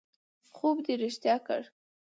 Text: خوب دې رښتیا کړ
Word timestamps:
خوب 0.55 0.77
دې 0.85 0.93
رښتیا 1.03 1.35
کړ 1.47 1.61